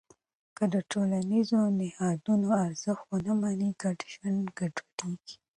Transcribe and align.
که 0.57 0.63
د 0.73 0.75
ټولنیزو 0.91 1.59
نهادونو 1.79 2.47
ارزښت 2.65 3.03
ونه 3.09 3.33
منې، 3.41 3.69
ګډ 3.81 3.97
ژوند 4.13 4.41
ګډوډېږي. 4.57 5.35